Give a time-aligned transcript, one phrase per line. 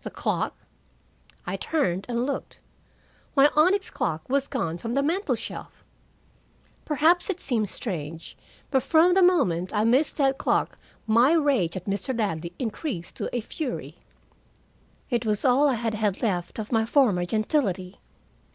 [0.00, 0.56] "The clock?"
[1.46, 2.58] I turned and looked.
[3.36, 5.84] My onyx clock was gone from the mantel shelf.
[6.86, 8.34] Perhaps it seems strange,
[8.70, 12.18] but from the moment I missed that clock my rage at Mr.
[12.18, 13.98] Ladley increased to a fury.
[15.10, 18.00] It was all I had had left of my former gentility.